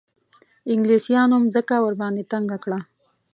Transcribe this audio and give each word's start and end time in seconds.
انګلیسیانو 0.73 1.35
مځکه 1.43 1.75
ورباندې 1.81 2.23
تنګه 2.31 2.57
کړه. 2.63 2.79